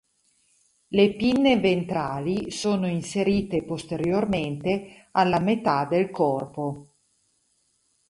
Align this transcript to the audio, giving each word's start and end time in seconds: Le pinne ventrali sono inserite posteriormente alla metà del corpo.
Le 0.87 1.15
pinne 1.15 1.59
ventrali 1.59 2.49
sono 2.49 2.87
inserite 2.87 3.63
posteriormente 3.63 5.09
alla 5.11 5.37
metà 5.39 5.85
del 5.85 6.09
corpo. 6.09 6.95